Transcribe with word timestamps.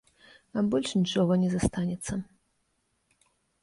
А 0.57 0.63
больш 0.71 0.89
нічога 1.01 1.39
не 1.43 1.53
застанецца. 1.53 2.13